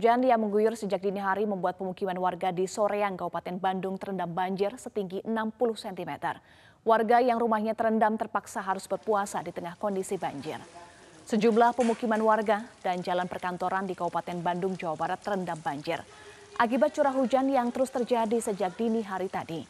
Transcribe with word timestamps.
Hujan 0.00 0.24
yang 0.24 0.40
mengguyur 0.40 0.72
sejak 0.80 1.04
dini 1.04 1.20
hari 1.20 1.44
membuat 1.44 1.76
pemukiman 1.76 2.16
warga 2.16 2.48
di 2.48 2.64
Soreang, 2.64 3.20
Kabupaten 3.20 3.60
Bandung 3.60 4.00
terendam 4.00 4.32
banjir 4.32 4.72
setinggi 4.72 5.20
60 5.28 5.52
cm. 5.76 6.40
Warga 6.88 7.20
yang 7.20 7.36
rumahnya 7.36 7.76
terendam 7.76 8.16
terpaksa 8.16 8.64
harus 8.64 8.88
berpuasa 8.88 9.44
di 9.44 9.52
tengah 9.52 9.76
kondisi 9.76 10.16
banjir. 10.16 10.56
Sejumlah 11.28 11.76
pemukiman 11.76 12.16
warga 12.24 12.64
dan 12.80 13.04
jalan 13.04 13.28
perkantoran 13.28 13.84
di 13.84 13.92
Kabupaten 13.92 14.40
Bandung, 14.40 14.72
Jawa 14.72 14.96
Barat 14.96 15.20
terendam 15.20 15.60
banjir. 15.60 16.00
Akibat 16.56 16.96
curah 16.96 17.12
hujan 17.12 17.52
yang 17.52 17.68
terus 17.68 17.92
terjadi 17.92 18.40
sejak 18.40 18.80
dini 18.80 19.04
hari 19.04 19.28
tadi. 19.28 19.68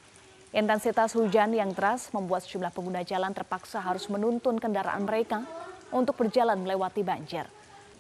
Intensitas 0.55 1.19
hujan 1.19 1.59
yang 1.59 1.75
deras 1.75 2.07
membuat 2.15 2.47
sejumlah 2.47 2.71
pengguna 2.71 3.03
jalan 3.03 3.35
terpaksa 3.35 3.83
harus 3.83 4.07
menuntun 4.07 4.63
kendaraan 4.63 5.03
mereka 5.03 5.43
untuk 5.91 6.15
berjalan 6.15 6.63
melewati 6.63 7.03
banjir. 7.03 7.51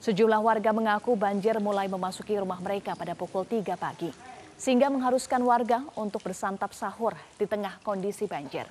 Sejumlah 0.01 0.41
warga 0.41 0.73
mengaku 0.73 1.13
banjir 1.13 1.61
mulai 1.61 1.85
memasuki 1.85 2.33
rumah 2.33 2.57
mereka 2.65 2.97
pada 2.97 3.13
pukul 3.13 3.45
3 3.45 3.77
pagi, 3.77 4.09
sehingga 4.57 4.89
mengharuskan 4.89 5.45
warga 5.45 5.85
untuk 5.93 6.25
bersantap 6.25 6.73
sahur 6.73 7.13
di 7.37 7.45
tengah 7.45 7.77
kondisi 7.85 8.25
banjir. 8.25 8.65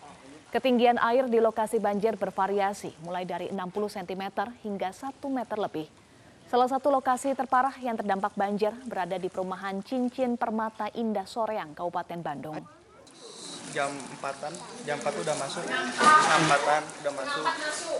Ketinggian 0.49 0.97
air 0.97 1.29
di 1.29 1.37
lokasi 1.37 1.77
banjir 1.77 2.17
bervariasi, 2.17 2.97
mulai 3.05 3.29
dari 3.29 3.53
60 3.53 3.61
cm 3.69 4.23
hingga 4.65 4.89
1 4.89 5.21
meter 5.29 5.57
lebih. 5.61 5.85
Salah 6.49 6.65
satu 6.65 6.89
lokasi 6.89 7.37
terparah 7.37 7.77
yang 7.77 7.93
terdampak 7.93 8.33
banjir 8.33 8.73
berada 8.89 9.21
di 9.21 9.29
perumahan 9.29 9.85
Cincin 9.85 10.33
Permata 10.33 10.89
Indah 10.97 11.29
Soreang, 11.29 11.77
Kabupaten 11.77 12.25
Bandung 12.25 12.79
jam 13.71 13.89
empatan. 13.93 14.53
Jam 14.85 14.97
empat 14.99 15.13
udah 15.19 15.35
masuk. 15.37 15.63
Jam 15.67 16.39
empatan 16.45 16.81
udah 17.05 17.13
masuk. 17.13 17.45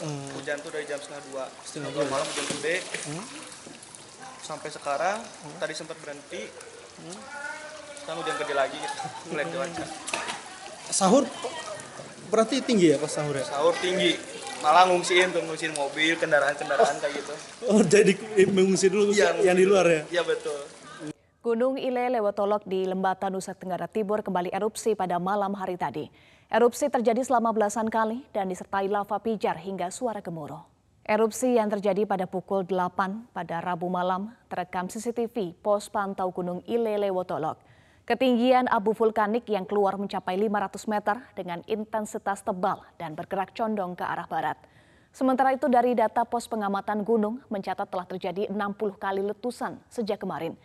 Hmm. 0.04 0.27
hujan 0.38 0.57
tuh 0.63 0.71
dari 0.74 0.85
jam 0.90 0.99
setengah 0.99 1.24
dua. 1.32 1.46
Setengah 1.63 1.91
dua 1.93 2.05
malam 2.10 2.26
hujan 2.26 2.46
gede. 2.57 2.76
Hmm. 3.10 3.26
sampai 4.40 4.74
sekarang 4.74 5.21
hmm. 5.21 5.58
tadi 5.62 5.74
sempat 5.77 5.98
berhenti. 6.02 6.49
Hmm. 6.99 7.20
sekarang 8.02 8.18
hujan 8.26 8.35
gede 8.41 8.54
lagi 8.58 8.77
gitu. 8.77 8.99
Melihat 9.34 9.49
cuaca. 9.54 9.85
Sahur 10.90 11.24
berarti 12.30 12.62
tinggi 12.62 12.93
ya 12.93 12.98
pas 13.02 13.10
sahur 13.10 13.34
ya 13.38 13.46
sahur 13.46 13.74
tinggi. 13.77 14.18
Malah 14.60 14.91
ngungsiin 14.91 15.32
tuh 15.32 15.40
ngungsiin 15.40 15.71
mobil 15.71 16.20
kendaraan-kendaraan 16.20 16.99
kayak 16.99 17.13
gitu. 17.15 17.34
Oh 17.71 17.80
jadi 17.80 18.12
mengungsi 18.52 18.91
dulu 18.91 19.15
ya, 19.15 19.32
yang 19.40 19.55
di 19.55 19.63
luar 19.63 19.88
ya? 19.88 20.02
Iya 20.20 20.24
betul 20.27 20.79
Gunung 21.40 21.79
Ile 21.79 22.12
Lewotolok 22.12 22.68
di 22.68 22.84
Lembata, 22.84 23.32
Nusa 23.32 23.55
Tenggara 23.55 23.87
Timur 23.87 24.20
kembali 24.20 24.51
erupsi 24.51 24.91
pada 24.91 25.23
malam 25.23 25.55
hari 25.55 25.79
tadi. 25.79 26.12
Erupsi 26.51 26.91
terjadi 26.91 27.23
selama 27.23 27.55
belasan 27.55 27.87
kali 27.87 28.27
dan 28.35 28.51
disertai 28.51 28.91
lava 28.91 29.15
pijar 29.23 29.55
hingga 29.55 29.87
suara 29.87 30.20
gemuruh. 30.20 30.59
Erupsi 31.07 31.55
yang 31.55 31.71
terjadi 31.71 32.04
pada 32.04 32.27
pukul 32.27 32.68
8 32.68 33.31
pada 33.31 33.63
Rabu 33.63 33.87
malam 33.87 34.35
terekam 34.51 34.91
CCTV 34.91 35.55
pos 35.63 35.87
pantau 35.87 36.27
Gunung 36.35 36.59
Ile 36.68 36.99
Lewotolok. 36.99 37.55
Ketinggian 38.03 38.68
abu 38.68 38.91
vulkanik 38.91 39.48
yang 39.48 39.63
keluar 39.63 39.96
mencapai 39.96 40.35
500 40.35 40.91
meter 40.91 41.24
dengan 41.40 41.63
intensitas 41.71 42.43
tebal 42.43 42.84
dan 42.99 43.15
bergerak 43.15 43.55
condong 43.55 43.96
ke 43.96 44.03
arah 44.03 44.27
barat. 44.27 44.59
Sementara 45.15 45.55
itu 45.55 45.71
dari 45.71 45.96
data 45.96 46.27
pos 46.27 46.51
pengamatan 46.51 46.99
gunung 47.07 47.40
mencatat 47.48 47.87
telah 47.87 48.03
terjadi 48.03 48.51
60 48.51 48.99
kali 48.99 49.24
letusan 49.24 49.79
sejak 49.87 50.20
kemarin. 50.20 50.59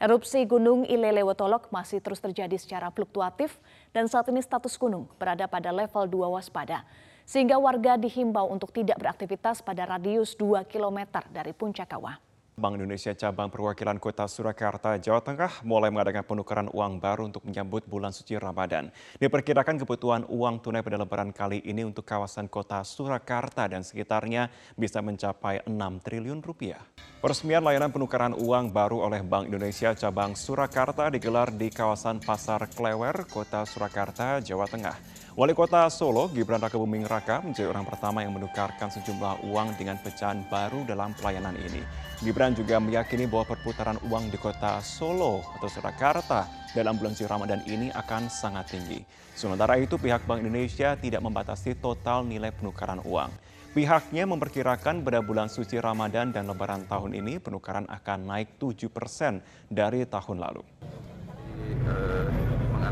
Erupsi 0.00 0.48
Gunung 0.48 0.88
Ilelewotolok 0.88 1.68
masih 1.68 2.00
terus 2.00 2.24
terjadi 2.24 2.56
secara 2.56 2.88
fluktuatif 2.88 3.60
dan 3.92 4.08
saat 4.08 4.24
ini 4.32 4.40
status 4.40 4.80
gunung 4.80 5.04
berada 5.20 5.44
pada 5.44 5.68
level 5.68 6.08
2 6.08 6.40
waspada. 6.40 6.88
Sehingga 7.28 7.60
warga 7.60 8.00
dihimbau 8.00 8.48
untuk 8.48 8.72
tidak 8.72 8.96
beraktivitas 8.96 9.60
pada 9.60 9.84
radius 9.84 10.32
2 10.40 10.64
km 10.64 11.20
dari 11.28 11.52
puncak 11.52 11.92
kawah. 11.92 12.16
Bank 12.60 12.76
Indonesia 12.76 13.16
Cabang 13.16 13.48
Perwakilan 13.48 13.96
Kota 13.96 14.28
Surakarta, 14.28 15.00
Jawa 15.00 15.24
Tengah 15.24 15.64
mulai 15.64 15.88
mengadakan 15.88 16.28
penukaran 16.28 16.68
uang 16.68 17.00
baru 17.00 17.32
untuk 17.32 17.48
menyambut 17.48 17.88
bulan 17.88 18.12
suci 18.12 18.36
Ramadan. 18.36 18.92
Diperkirakan 19.16 19.80
kebutuhan 19.80 20.28
uang 20.28 20.60
tunai 20.60 20.84
pada 20.84 21.00
lebaran 21.00 21.32
kali 21.32 21.64
ini 21.64 21.88
untuk 21.88 22.04
kawasan 22.04 22.52
kota 22.52 22.84
Surakarta 22.84 23.64
dan 23.64 23.80
sekitarnya 23.80 24.52
bisa 24.76 25.00
mencapai 25.00 25.64
6 25.64 25.72
triliun 26.04 26.44
rupiah. 26.44 26.84
Peresmian 27.24 27.64
layanan 27.64 27.88
penukaran 27.88 28.36
uang 28.36 28.76
baru 28.76 29.08
oleh 29.08 29.24
Bank 29.24 29.48
Indonesia 29.48 29.96
Cabang 29.96 30.36
Surakarta 30.36 31.08
digelar 31.08 31.48
di 31.56 31.72
kawasan 31.72 32.20
Pasar 32.20 32.68
Klewer, 32.68 33.24
Kota 33.24 33.64
Surakarta, 33.64 34.44
Jawa 34.44 34.68
Tengah. 34.68 35.19
Wali 35.38 35.54
Kota 35.54 35.86
Solo, 35.94 36.26
Gibran 36.34 36.58
Raka 36.58 36.74
Buming 36.74 37.06
Raka, 37.06 37.38
menjadi 37.38 37.70
orang 37.70 37.86
pertama 37.86 38.18
yang 38.26 38.34
menukarkan 38.34 38.90
sejumlah 38.90 39.46
uang 39.46 39.78
dengan 39.78 39.94
pecahan 40.02 40.42
baru 40.50 40.82
dalam 40.82 41.14
pelayanan 41.14 41.54
ini. 41.54 41.86
Gibran 42.18 42.50
juga 42.50 42.82
meyakini 42.82 43.30
bahwa 43.30 43.54
perputaran 43.54 43.94
uang 44.10 44.26
di 44.26 44.38
kota 44.42 44.82
Solo 44.82 45.38
atau 45.54 45.70
Surakarta 45.70 46.50
dalam 46.74 46.98
bulan 46.98 47.14
suci 47.14 47.30
Ramadan 47.30 47.62
ini 47.70 47.94
akan 47.94 48.26
sangat 48.26 48.74
tinggi. 48.74 49.06
Sementara 49.38 49.78
itu, 49.78 49.94
pihak 50.02 50.26
Bank 50.26 50.42
Indonesia 50.42 50.98
tidak 50.98 51.22
membatasi 51.22 51.78
total 51.78 52.26
nilai 52.26 52.50
penukaran 52.50 52.98
uang. 53.06 53.30
Pihaknya 53.70 54.26
memperkirakan 54.26 55.06
pada 55.06 55.22
bulan 55.22 55.46
suci 55.46 55.78
Ramadan 55.78 56.34
dan 56.34 56.50
Lebaran 56.50 56.90
tahun 56.90 57.14
ini 57.14 57.38
penukaran 57.38 57.86
akan 57.86 58.26
naik 58.26 58.58
7 58.58 58.90
persen 58.90 59.38
dari 59.70 60.02
tahun 60.10 60.42
lalu. 60.42 60.66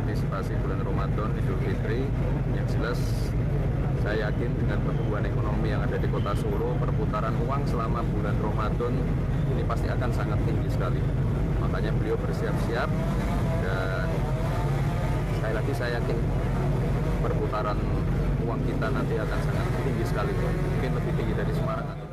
Mengantisipasi 0.09 0.57
bulan 0.65 0.81
Ramadan 0.89 1.37
Idul 1.37 1.61
Fitri. 1.61 2.01
Yang 2.57 2.81
jelas 2.81 2.97
saya 4.01 4.33
yakin 4.33 4.57
dengan 4.57 4.81
pertumbuhan 4.81 5.21
ekonomi 5.21 5.69
yang 5.69 5.85
ada 5.85 6.01
di 6.01 6.09
kota 6.09 6.33
Solo 6.33 6.73
perputaran 6.81 7.37
uang 7.45 7.69
selama 7.69 8.01
bulan 8.17 8.33
Ramadan 8.41 8.97
ini 9.53 9.61
pasti 9.69 9.85
akan 9.85 10.09
sangat 10.09 10.41
tinggi 10.49 10.65
sekali. 10.73 10.97
Makanya 11.61 11.93
beliau 11.93 12.17
bersiap-siap 12.25 12.89
dan 13.61 14.09
sekali 15.37 15.53
lagi 15.61 15.73
saya 15.77 16.01
yakin 16.01 16.17
perputaran 17.21 17.77
uang 18.49 18.65
kita 18.65 18.89
nanti 18.89 19.13
akan 19.13 19.39
sangat 19.45 19.67
tinggi 19.85 20.05
sekali. 20.09 20.33
Mungkin 20.33 20.91
lebih 21.05 21.13
tinggi 21.21 21.35
dari 21.37 21.53
Semarang 21.53 22.08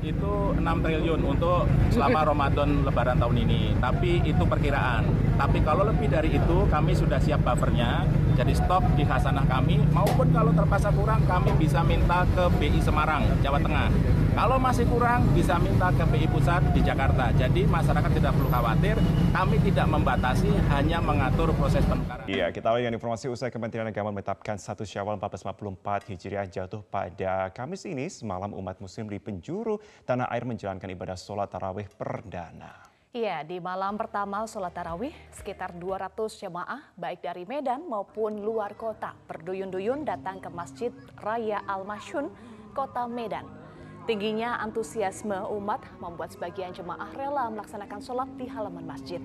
itu 0.00 0.32
6 0.56 0.62
triliun 0.62 1.20
untuk 1.26 1.66
selama 1.92 2.24
Ramadan 2.30 2.86
Lebaran 2.86 3.18
tahun 3.18 3.36
ini. 3.44 3.76
Tapi 3.76 4.24
itu 4.24 4.42
perkiraan. 4.46 5.04
Tapi 5.36 5.60
kalau 5.60 5.84
lebih 5.84 6.08
dari 6.08 6.38
itu, 6.38 6.58
kami 6.72 6.96
sudah 6.96 7.20
siap 7.20 7.44
buffernya. 7.44 8.08
Jadi 8.36 8.52
stok 8.52 8.84
di 8.96 9.04
khasanah 9.04 9.48
kami, 9.48 9.80
maupun 9.92 10.28
kalau 10.32 10.52
terpaksa 10.52 10.92
kurang, 10.92 11.24
kami 11.24 11.52
bisa 11.56 11.80
minta 11.84 12.24
ke 12.36 12.44
BI 12.60 12.80
Semarang, 12.84 13.24
Jawa 13.40 13.56
Tengah. 13.60 13.88
Kalau 14.36 14.60
masih 14.60 14.84
kurang, 14.84 15.24
bisa 15.32 15.56
minta 15.56 15.88
ke 15.96 16.04
BI 16.04 16.28
Pusat 16.28 16.76
di 16.76 16.84
Jakarta. 16.84 17.32
Jadi 17.32 17.64
masyarakat 17.64 18.10
tidak 18.12 18.36
perlu 18.36 18.52
khawatir, 18.52 19.00
kami 19.32 19.56
tidak 19.64 19.88
membatasi, 19.88 20.52
hanya 20.68 21.00
mengatur 21.00 21.48
proses 21.56 21.80
penukaran. 21.88 22.28
Iya, 22.28 22.52
kita 22.52 22.68
awali 22.68 22.84
dengan 22.84 23.00
informasi 23.00 23.32
usai 23.32 23.48
Kementerian 23.48 23.88
Agama 23.88 24.12
menetapkan 24.12 24.60
1 24.60 24.84
Syawal 24.84 25.16
1454 25.16 26.12
Hijriah 26.12 26.44
jatuh 26.52 26.84
pada 26.84 27.48
Kamis 27.56 27.88
ini. 27.88 28.12
Semalam 28.12 28.52
umat 28.52 28.76
muslim 28.76 29.08
di 29.08 29.16
penjuru 29.16 29.65
tanah 30.06 30.30
air 30.30 30.46
menjalankan 30.46 30.88
ibadah 30.94 31.18
sholat 31.18 31.50
tarawih 31.50 31.90
perdana. 31.98 32.86
Iya, 33.16 33.48
di 33.48 33.56
malam 33.64 33.96
pertama 33.96 34.44
sholat 34.44 34.76
tarawih, 34.76 35.14
sekitar 35.32 35.72
200 35.72 36.36
jemaah 36.36 36.84
baik 37.00 37.24
dari 37.24 37.48
Medan 37.48 37.88
maupun 37.88 38.44
luar 38.44 38.76
kota 38.76 39.16
berduyun-duyun 39.24 40.04
datang 40.04 40.36
ke 40.36 40.52
Masjid 40.52 40.92
Raya 41.16 41.64
Al-Masyun, 41.64 42.28
kota 42.76 43.08
Medan. 43.08 43.48
Tingginya 44.04 44.60
antusiasme 44.60 45.48
umat 45.48 45.82
membuat 45.98 46.30
sebagian 46.30 46.70
jemaah 46.76 47.10
rela 47.16 47.48
melaksanakan 47.50 48.00
sholat 48.04 48.28
di 48.36 48.46
halaman 48.46 48.84
masjid. 48.84 49.18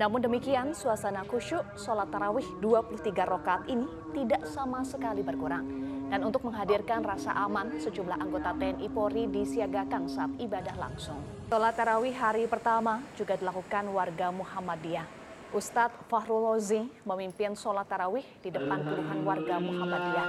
Namun 0.00 0.24
demikian, 0.24 0.72
suasana 0.72 1.28
khusyuk 1.28 1.60
sholat 1.76 2.08
tarawih 2.08 2.48
23 2.64 3.04
rokaat 3.28 3.68
ini 3.68 3.84
tidak 4.16 4.48
sama 4.48 4.80
sekali 4.80 5.20
berkurang. 5.20 5.68
Dan 6.08 6.24
untuk 6.24 6.48
menghadirkan 6.48 7.04
rasa 7.04 7.36
aman, 7.36 7.76
sejumlah 7.76 8.16
anggota 8.16 8.56
TNI 8.56 8.88
Polri 8.88 9.28
disiagakan 9.28 10.08
saat 10.08 10.32
ibadah 10.40 10.72
langsung. 10.80 11.20
Sholat 11.52 11.76
tarawih 11.76 12.16
hari 12.16 12.48
pertama 12.48 13.04
juga 13.12 13.36
dilakukan 13.36 13.92
warga 13.92 14.32
Muhammadiyah. 14.32 15.04
Ustadz 15.52 16.08
Fahrul 16.08 16.48
Rozi 16.48 16.80
memimpin 17.04 17.52
sholat 17.52 17.84
tarawih 17.84 18.24
di 18.40 18.48
depan 18.54 18.80
puluhan 18.80 19.20
warga 19.20 19.60
Muhammadiyah, 19.60 20.28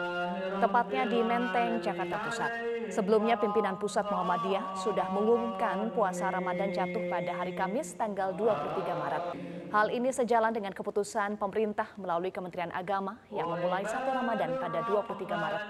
tepatnya 0.59 1.07
di 1.07 1.19
Menteng, 1.23 1.79
Jakarta 1.79 2.17
Pusat. 2.27 2.51
Sebelumnya 2.91 3.39
pimpinan 3.39 3.79
Pusat 3.79 4.11
Muhammadiyah 4.11 4.75
sudah 4.83 5.07
mengumumkan 5.15 5.93
puasa 5.95 6.27
Ramadan 6.27 6.75
jatuh 6.75 7.07
pada 7.07 7.39
hari 7.39 7.55
Kamis 7.55 7.95
tanggal 7.95 8.35
23 8.35 8.97
Maret. 8.99 9.60
Hal 9.71 9.87
ini 9.87 10.11
sejalan 10.11 10.51
dengan 10.51 10.75
keputusan 10.75 11.39
pemerintah 11.39 11.87
melalui 11.95 12.27
Kementerian 12.27 12.75
Agama 12.75 13.15
yang 13.31 13.47
memulai 13.47 13.87
satu 13.87 14.11
Ramadan 14.11 14.59
pada 14.59 14.83
23 14.83 15.31
Maret 15.31 15.63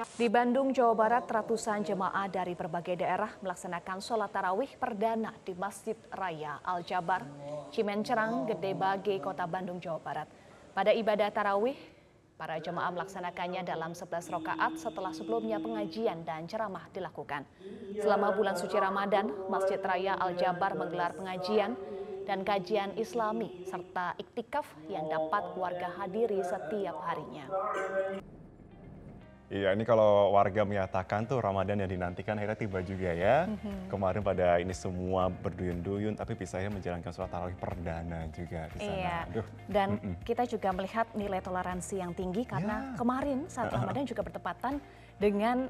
2023. 0.00 0.16
Di 0.16 0.32
Bandung, 0.32 0.72
Jawa 0.72 0.96
Barat, 0.96 1.28
ratusan 1.28 1.84
jemaah 1.84 2.24
dari 2.32 2.56
berbagai 2.56 2.96
daerah 2.96 3.36
melaksanakan 3.44 4.00
sholat 4.00 4.32
tarawih 4.32 4.72
perdana 4.80 5.36
di 5.44 5.52
Masjid 5.52 5.92
Raya 6.08 6.56
Al-Jabar, 6.64 7.28
Cimen 7.68 8.00
Cerang, 8.00 8.48
Gede 8.48 8.72
Bage, 8.72 9.20
Kota 9.20 9.44
Bandung, 9.44 9.76
Jawa 9.76 10.00
Barat. 10.00 10.28
Pada 10.72 10.88
ibadah 10.96 11.28
tarawih, 11.28 11.76
Para 12.34 12.58
jemaah 12.58 12.90
melaksanakannya 12.90 13.62
dalam 13.62 13.94
11 13.94 14.26
rakaat 14.26 14.74
setelah 14.74 15.14
sebelumnya 15.14 15.62
pengajian 15.62 16.26
dan 16.26 16.50
ceramah 16.50 16.90
dilakukan. 16.90 17.46
Selama 17.94 18.34
bulan 18.34 18.58
suci 18.58 18.74
Ramadan, 18.74 19.30
Masjid 19.46 19.78
Raya 19.78 20.18
Al-Jabar 20.18 20.74
menggelar 20.74 21.14
pengajian 21.14 21.78
dan 22.24 22.40
kajian 22.42 22.96
islami 22.96 23.64
serta 23.68 24.16
iktikaf 24.16 24.64
yang 24.88 25.08
dapat 25.08 25.44
warga 25.56 25.88
hadiri 26.00 26.40
setiap 26.40 26.96
harinya. 27.04 27.46
Iya, 29.52 29.76
ini 29.76 29.84
kalau 29.84 30.32
warga 30.34 30.64
menyatakan 30.64 31.28
tuh 31.28 31.38
Ramadan 31.38 31.78
yang 31.84 31.86
dinantikan 31.86 32.34
akhirnya 32.40 32.58
tiba 32.58 32.80
juga 32.80 33.12
ya. 33.12 33.44
Kemarin 33.92 34.24
pada 34.24 34.58
ini 34.58 34.72
semua 34.72 35.28
berduyun-duyun, 35.28 36.16
tapi 36.16 36.32
bisa 36.34 36.58
ya 36.58 36.72
menjalankan 36.72 37.12
sholat 37.12 37.30
tarawih 37.30 37.54
perdana 37.60 38.24
juga 38.32 38.66
di 38.72 38.78
sana. 38.82 38.96
Iya, 38.96 39.18
Aduh. 39.30 39.46
dan 39.68 39.88
kita 40.24 40.48
juga 40.48 40.72
melihat 40.72 41.06
nilai 41.12 41.44
toleransi 41.44 42.00
yang 42.00 42.16
tinggi 42.16 42.42
karena 42.48 42.96
kemarin 42.96 43.44
saat 43.46 43.68
Ramadan 43.76 44.08
juga 44.08 44.24
bertepatan 44.24 44.80
dengan 45.20 45.68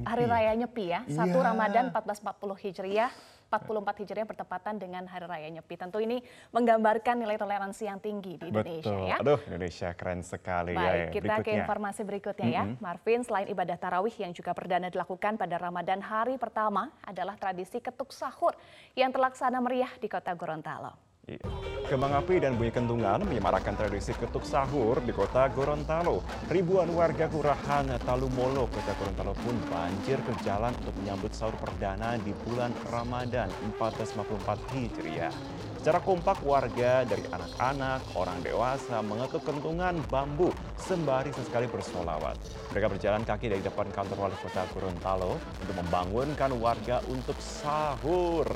Hari 0.00 0.24
Raya 0.24 0.56
Nyepi 0.56 0.84
ya. 0.88 1.04
Satu 1.12 1.44
Iya. 1.44 1.46
Ramadan 1.52 1.84
1440 1.92 2.56
Hijriah, 2.56 3.12
44 3.50 4.06
Hijriah 4.06 4.26
bertepatan 4.30 4.78
dengan 4.78 5.02
Hari 5.10 5.26
Raya 5.26 5.50
Nyepi. 5.50 5.74
Tentu 5.74 5.98
ini 5.98 6.22
menggambarkan 6.54 7.18
nilai 7.18 7.34
toleransi 7.34 7.90
yang 7.90 7.98
tinggi 7.98 8.38
di 8.38 8.46
Indonesia 8.46 8.94
Betul. 8.94 9.10
ya. 9.10 9.16
Aduh, 9.18 9.40
Indonesia 9.50 9.90
keren 9.98 10.22
sekali 10.22 10.72
ya. 10.72 10.78
Baik, 10.78 11.02
ya. 11.02 11.10
kita 11.10 11.20
ke 11.20 11.26
Berikutnya. 11.42 11.58
informasi 11.66 12.00
berikutnya 12.06 12.48
ya. 12.48 12.64
Marvin, 12.78 13.20
selain 13.26 13.50
ibadah 13.50 13.74
tarawih 13.74 14.14
yang 14.14 14.30
juga 14.30 14.54
perdana 14.54 14.86
dilakukan 14.86 15.34
pada 15.34 15.58
Ramadan 15.58 15.98
hari 15.98 16.38
pertama 16.38 16.94
adalah 17.02 17.34
tradisi 17.34 17.82
ketuk 17.82 18.14
sahur 18.14 18.54
yang 18.94 19.10
terlaksana 19.10 19.58
meriah 19.58 19.90
di 19.98 20.06
kota 20.06 20.30
Gorontalo. 20.38 21.09
Iya. 21.30 21.46
Kembang 21.86 22.22
api 22.22 22.42
dan 22.42 22.54
bunyi 22.58 22.74
kentungan 22.74 23.22
menyemarakan 23.22 23.74
tradisi 23.78 24.14
ketuk 24.14 24.42
sahur 24.42 24.98
di 25.02 25.14
kota 25.14 25.46
Gorontalo. 25.50 26.22
Ribuan 26.50 26.90
warga 26.90 27.30
Kelurahan 27.30 27.86
Talumolo, 28.02 28.66
kota 28.66 28.94
Gorontalo 28.98 29.34
pun 29.38 29.54
banjir 29.70 30.18
ke 30.22 30.34
jalan 30.42 30.74
untuk 30.82 30.94
menyambut 31.02 31.30
sahur 31.34 31.54
perdana 31.58 32.18
di 32.18 32.34
bulan 32.46 32.74
Ramadan 32.90 33.50
1444 33.78 34.74
Hijriah. 34.74 35.34
Secara 35.80 35.98
kompak 36.02 36.44
warga 36.44 37.08
dari 37.08 37.24
anak-anak, 37.26 38.12
orang 38.14 38.38
dewasa 38.42 39.00
mengetuk 39.00 39.42
kentungan 39.46 39.96
bambu 40.10 40.50
sembari 40.78 41.30
sesekali 41.34 41.66
bersolawat. 41.70 42.38
Mereka 42.74 42.86
berjalan 42.86 43.22
kaki 43.26 43.50
dari 43.50 43.62
depan 43.62 43.90
kantor 43.90 44.28
wali 44.30 44.36
kota 44.42 44.66
Gorontalo 44.74 45.38
untuk 45.62 45.74
membangunkan 45.78 46.54
warga 46.58 47.02
untuk 47.10 47.38
sahur. 47.42 48.46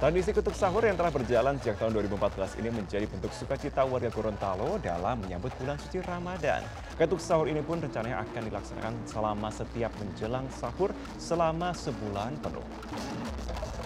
Tradisi 0.00 0.32
ketuk 0.32 0.56
sahur 0.56 0.80
yang 0.80 0.96
telah 0.96 1.12
berjalan 1.12 1.60
sejak 1.60 1.76
tahun 1.76 1.92
2014 2.08 2.56
ini 2.64 2.72
menjadi 2.72 3.04
bentuk 3.04 3.36
sukacita 3.36 3.84
warga 3.84 4.08
Gorontalo 4.08 4.80
dalam 4.80 5.20
menyambut 5.20 5.52
bulan 5.60 5.76
suci 5.76 6.00
Ramadan. 6.00 6.64
Ketuk 6.96 7.20
sahur 7.20 7.44
ini 7.52 7.60
pun 7.60 7.84
rencananya 7.84 8.24
akan 8.24 8.48
dilaksanakan 8.48 8.96
selama 9.04 9.52
setiap 9.52 9.92
menjelang 10.00 10.48
sahur 10.56 10.96
selama 11.20 11.76
sebulan 11.76 12.32
penuh. 12.40 12.64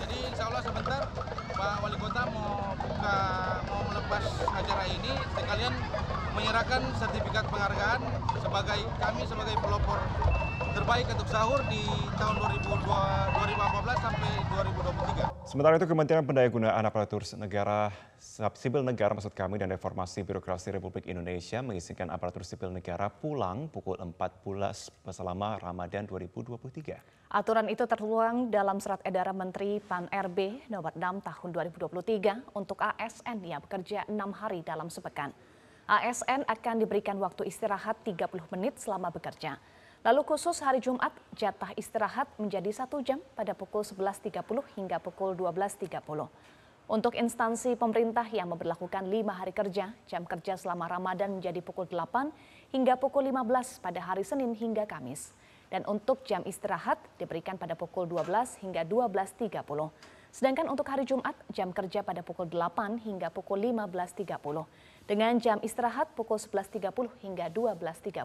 Jadi 0.06 0.16
insya 0.30 0.46
Allah 0.54 0.62
sebentar 0.62 1.02
Pak 1.50 1.82
Wali 1.82 1.98
Kota 1.98 2.22
mau 2.30 2.78
buka, 2.78 3.18
mau 3.66 3.82
melepas 3.90 4.24
acara 4.54 4.84
ini 4.86 5.10
sekalian 5.34 5.74
menyerahkan 6.34 6.82
sertifikat 6.98 7.46
penghargaan 7.46 8.00
sebagai 8.42 8.80
kami 8.98 9.22
sebagai 9.24 9.56
pelopor 9.62 9.98
terbaik 10.74 11.06
untuk 11.06 11.28
sahur 11.30 11.62
di 11.70 11.86
tahun 12.18 12.34
2002, 12.42 12.82
2014 12.82 14.04
sampai 14.04 14.32
2023. 14.50 15.46
Sementara 15.46 15.78
itu 15.78 15.86
Kementerian 15.86 16.26
Pendayagunaan 16.26 16.82
Aparatur 16.82 17.22
Negara 17.38 17.94
Sipil 18.58 18.82
Negara 18.82 19.14
maksud 19.14 19.30
kami 19.30 19.62
dan 19.62 19.70
Reformasi 19.70 20.26
Birokrasi 20.26 20.74
Republik 20.74 21.06
Indonesia 21.06 21.62
mengizinkan 21.62 22.10
aparatur 22.10 22.42
sipil 22.42 22.74
negara 22.74 23.06
pulang 23.06 23.70
pukul 23.70 23.94
14 24.00 24.90
selama 25.14 25.62
Ramadan 25.62 26.10
2023. 26.10 27.30
Aturan 27.30 27.70
itu 27.70 27.86
tertuang 27.86 28.50
dalam 28.50 28.82
surat 28.82 28.98
edaran 29.06 29.38
Menteri 29.38 29.78
Pan 29.78 30.10
RB 30.10 30.66
nomor 30.72 30.90
6 30.98 31.22
tahun 31.22 31.48
2023 31.70 32.58
untuk 32.58 32.82
ASN 32.82 33.38
yang 33.46 33.62
bekerja 33.62 34.06
6 34.10 34.18
hari 34.34 34.66
dalam 34.66 34.90
sepekan. 34.90 35.30
ASN 35.84 36.48
akan 36.48 36.80
diberikan 36.80 37.20
waktu 37.20 37.44
istirahat 37.44 38.00
30 38.08 38.24
menit 38.56 38.80
selama 38.80 39.12
bekerja. 39.12 39.60
Lalu 40.00 40.24
khusus 40.24 40.56
hari 40.64 40.80
Jumat, 40.80 41.12
jatah 41.36 41.76
istirahat 41.76 42.24
menjadi 42.40 42.72
satu 42.72 43.04
jam 43.04 43.20
pada 43.36 43.52
pukul 43.52 43.84
11.30 43.84 44.32
hingga 44.80 44.96
pukul 44.96 45.36
12.30. 45.36 46.00
Untuk 46.88 47.12
instansi 47.12 47.76
pemerintah 47.76 48.24
yang 48.32 48.52
memperlakukan 48.56 49.08
lima 49.12 49.36
hari 49.36 49.52
kerja, 49.52 49.92
jam 50.08 50.24
kerja 50.24 50.56
selama 50.56 50.88
Ramadan 50.88 51.36
menjadi 51.36 51.60
pukul 51.60 51.84
8 51.84 52.32
hingga 52.72 52.96
pukul 52.96 53.28
15 53.28 53.84
pada 53.84 54.00
hari 54.00 54.24
Senin 54.24 54.56
hingga 54.56 54.88
Kamis. 54.88 55.36
Dan 55.68 55.84
untuk 55.84 56.24
jam 56.24 56.40
istirahat 56.48 56.96
diberikan 57.20 57.60
pada 57.60 57.76
pukul 57.76 58.08
12 58.08 58.60
hingga 58.64 58.88
12.30. 58.88 59.64
Sedangkan 60.32 60.66
untuk 60.66 60.88
hari 60.88 61.04
Jumat, 61.04 61.36
jam 61.52 61.76
kerja 61.76 62.00
pada 62.00 62.24
pukul 62.24 62.48
8 62.48 63.04
hingga 63.04 63.28
pukul 63.28 63.68
15.30. 63.68 64.64
Dengan 65.04 65.36
jam 65.36 65.60
istirahat 65.60 66.16
pukul 66.16 66.40
11.30 66.40 66.88
hingga 67.20 67.52
12.30. 67.52 68.24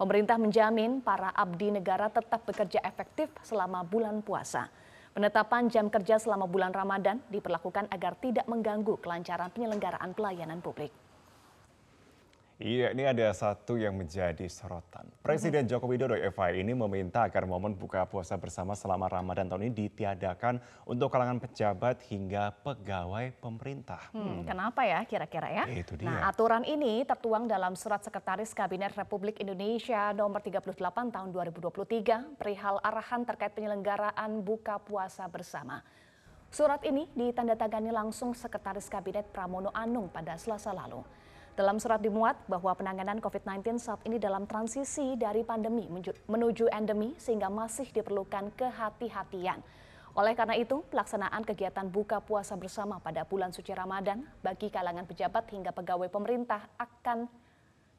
Pemerintah 0.00 0.40
menjamin 0.40 1.04
para 1.04 1.28
abdi 1.28 1.68
negara 1.68 2.08
tetap 2.08 2.40
bekerja 2.48 2.80
efektif 2.88 3.28
selama 3.44 3.84
bulan 3.84 4.24
puasa. 4.24 4.72
Penetapan 5.12 5.68
jam 5.68 5.92
kerja 5.92 6.16
selama 6.16 6.48
bulan 6.48 6.72
Ramadan 6.72 7.20
diperlakukan 7.28 7.92
agar 7.92 8.16
tidak 8.16 8.48
mengganggu 8.48 8.96
kelancaran 9.04 9.52
penyelenggaraan 9.52 10.16
pelayanan 10.16 10.64
publik. 10.64 10.88
Iya, 12.60 12.92
ini 12.92 13.08
ada 13.08 13.32
satu 13.32 13.80
yang 13.80 13.96
menjadi 13.96 14.44
sorotan. 14.44 15.08
Presiden 15.24 15.64
Joko 15.64 15.88
Widodo 15.88 16.12
Eva 16.12 16.52
ini 16.52 16.76
meminta 16.76 17.24
agar 17.24 17.48
momen 17.48 17.72
buka 17.72 18.04
puasa 18.04 18.36
bersama 18.36 18.76
selama 18.76 19.08
Ramadan 19.08 19.48
tahun 19.48 19.72
ini 19.72 19.88
ditiadakan 19.88 20.60
untuk 20.84 21.08
kalangan 21.08 21.40
pejabat 21.40 22.04
hingga 22.12 22.52
pegawai 22.60 23.32
pemerintah. 23.40 24.12
Hmm, 24.12 24.44
kenapa 24.44 24.84
ya 24.84 25.00
kira-kira 25.08 25.48
ya? 25.48 25.64
Itu 25.72 25.96
dia. 25.96 26.12
Nah, 26.12 26.28
aturan 26.28 26.68
ini 26.68 27.00
tertuang 27.08 27.48
dalam 27.48 27.72
Surat 27.80 28.04
Sekretaris 28.04 28.52
Kabinet 28.52 28.92
Republik 28.92 29.40
Indonesia 29.40 30.12
nomor 30.12 30.44
38 30.44 30.76
tahun 31.16 31.28
2023 31.32 32.36
perihal 32.36 32.76
arahan 32.84 33.24
terkait 33.24 33.56
penyelenggaraan 33.56 34.44
buka 34.44 34.76
puasa 34.76 35.24
bersama. 35.32 35.80
Surat 36.52 36.84
ini 36.84 37.08
ditandatangani 37.16 37.88
langsung 37.88 38.36
Sekretaris 38.36 38.92
Kabinet 38.92 39.32
Pramono 39.32 39.72
Anung 39.72 40.12
pada 40.12 40.36
Selasa 40.36 40.76
lalu. 40.76 41.00
Dalam 41.60 41.76
surat 41.76 42.00
dimuat 42.00 42.40
bahwa 42.48 42.72
penanganan 42.72 43.20
COVID-19 43.20 43.76
saat 43.76 44.00
ini 44.08 44.16
dalam 44.16 44.48
transisi 44.48 45.12
dari 45.20 45.44
pandemi 45.44 45.84
menuju- 45.92 46.72
endemi 46.72 47.12
sehingga 47.20 47.52
masih 47.52 47.84
diperlukan 47.92 48.48
kehati-hatian. 48.56 49.60
Oleh 50.16 50.32
karena 50.32 50.56
itu, 50.56 50.80
pelaksanaan 50.88 51.44
kegiatan 51.44 51.84
buka 51.84 52.24
puasa 52.24 52.56
bersama 52.56 52.96
pada 52.96 53.28
bulan 53.28 53.52
suci 53.52 53.76
Ramadan 53.76 54.24
bagi 54.40 54.72
kalangan 54.72 55.04
pejabat 55.04 55.52
hingga 55.52 55.76
pegawai 55.76 56.08
pemerintah 56.08 56.64
akan 56.80 57.28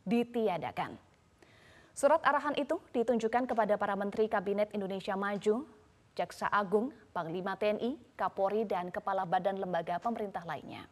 ditiadakan. 0.09 0.97
Surat 1.93 2.25
arahan 2.25 2.57
itu 2.57 2.81
ditunjukkan 2.97 3.45
kepada 3.45 3.77
para 3.77 3.93
Menteri 3.93 4.25
Kabinet 4.25 4.73
Indonesia 4.73 5.13
Maju, 5.13 5.69
Jaksa 6.17 6.49
Agung, 6.49 6.89
Panglima 7.13 7.53
TNI, 7.53 8.17
Kapolri, 8.17 8.65
dan 8.65 8.89
Kepala 8.89 9.21
Badan 9.29 9.61
Lembaga 9.61 10.01
Pemerintah 10.01 10.41
lainnya. 10.49 10.89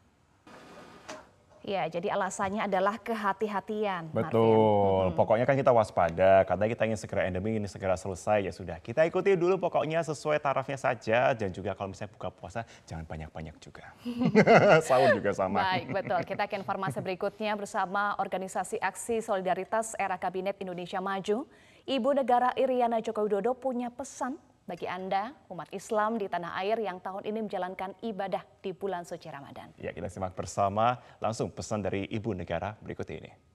Ya, 1.60 1.84
jadi 1.92 2.16
alasannya 2.16 2.64
adalah 2.64 2.96
kehati-hatian. 3.04 4.16
Marvin. 4.16 4.16
Betul, 4.16 5.12
pokoknya 5.20 5.44
kan 5.44 5.60
kita 5.60 5.76
waspada, 5.76 6.48
katanya 6.48 6.70
kita 6.72 6.84
ingin 6.88 7.00
segera 7.00 7.22
endemi, 7.28 7.60
ini 7.60 7.68
segera 7.68 8.00
selesai, 8.00 8.48
ya 8.48 8.54
sudah. 8.56 8.80
Kita 8.80 9.04
ikuti 9.04 9.36
dulu 9.36 9.60
pokoknya 9.60 10.00
sesuai 10.08 10.40
tarafnya 10.40 10.80
saja, 10.80 11.36
dan 11.36 11.52
juga 11.52 11.76
kalau 11.76 11.92
misalnya 11.92 12.16
buka 12.16 12.32
puasa, 12.32 12.64
jangan 12.88 13.04
banyak-banyak 13.04 13.56
juga. 13.60 13.92
Sahur 14.88 15.20
juga 15.20 15.36
sama. 15.36 15.60
Baik, 15.60 15.92
betul. 15.92 16.20
Kita 16.24 16.48
ke 16.48 16.56
informasi 16.56 17.04
berikutnya 17.04 17.60
bersama 17.60 18.16
Organisasi 18.24 18.80
Aksi 18.80 19.20
Solidaritas 19.20 20.00
Era 20.00 20.16
Kabinet 20.16 20.56
Indonesia 20.64 21.04
Maju. 21.04 21.44
Ibu 21.90 22.10
Negara 22.14 22.54
Iriana 22.56 23.02
Joko 23.02 23.26
Widodo 23.26 23.58
punya 23.58 23.90
pesan 23.90 24.38
bagi 24.70 24.86
Anda, 24.86 25.34
umat 25.50 25.74
Islam 25.74 26.22
di 26.22 26.30
tanah 26.30 26.54
air 26.62 26.78
yang 26.78 27.02
tahun 27.02 27.26
ini 27.26 27.50
menjalankan 27.50 27.98
ibadah 28.06 28.46
di 28.62 28.70
bulan 28.78 29.02
suci 29.02 29.26
Ramadan. 29.26 29.74
Ya, 29.82 29.90
kita 29.90 30.06
simak 30.14 30.38
bersama 30.38 31.02
langsung 31.18 31.50
pesan 31.50 31.82
dari 31.82 32.06
Ibu 32.06 32.38
Negara 32.38 32.78
berikut 32.78 33.10
ini. 33.10 33.49